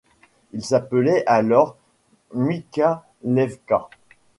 [0.53, 1.77] Il s'appelait alors
[2.33, 3.87] Mikhalevka.